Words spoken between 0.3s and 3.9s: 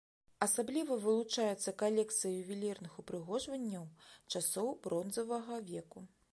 Асабліва вылучаецца калекцыя ювелірных упрыгожванняў